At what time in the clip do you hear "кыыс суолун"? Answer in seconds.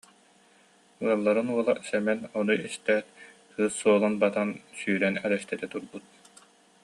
3.53-4.15